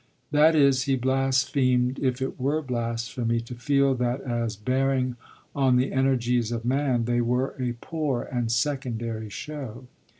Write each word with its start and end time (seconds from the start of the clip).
That 0.31 0.55
is, 0.55 0.85
he 0.85 0.95
blasphemed 0.95 1.99
if 1.99 2.23
it 2.23 2.39
were 2.39 2.63
blasphemy 2.63 3.39
to 3.41 3.53
feel 3.53 3.93
that 3.93 4.19
as 4.21 4.55
bearing 4.55 5.15
on 5.55 5.75
the 5.75 5.93
energies 5.93 6.51
of 6.51 6.65
man 6.65 7.05
they 7.05 7.21
were 7.21 7.53
a 7.59 7.73
poor 7.81 8.23
and 8.23 8.51
secondary 8.51 9.29
show. 9.29 9.85